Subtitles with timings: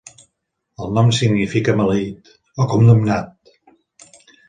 [0.85, 3.33] El nom significa "maleït" o "condemnat".